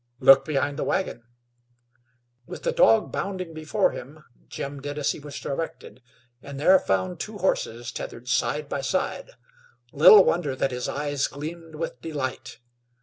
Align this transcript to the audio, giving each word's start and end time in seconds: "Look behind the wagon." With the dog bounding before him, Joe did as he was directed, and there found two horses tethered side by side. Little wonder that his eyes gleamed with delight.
"Look 0.19 0.45
behind 0.45 0.79
the 0.79 0.83
wagon." 0.83 1.21
With 2.47 2.63
the 2.63 2.71
dog 2.71 3.11
bounding 3.11 3.53
before 3.53 3.91
him, 3.91 4.23
Joe 4.47 4.79
did 4.79 4.97
as 4.97 5.11
he 5.11 5.19
was 5.19 5.39
directed, 5.39 6.01
and 6.41 6.59
there 6.59 6.79
found 6.79 7.19
two 7.19 7.37
horses 7.37 7.91
tethered 7.91 8.27
side 8.27 8.67
by 8.67 8.81
side. 8.81 9.29
Little 9.93 10.25
wonder 10.25 10.55
that 10.55 10.71
his 10.71 10.89
eyes 10.89 11.27
gleamed 11.27 11.75
with 11.75 12.01
delight. 12.01 12.57